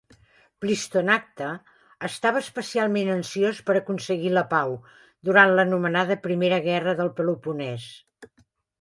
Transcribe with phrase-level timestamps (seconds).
[0.63, 1.49] Plistoanacte
[2.09, 4.75] estava especialment ansiós per aconseguir la pau,
[5.31, 7.91] durant l"anomenada Primera Guerra del Peloponès..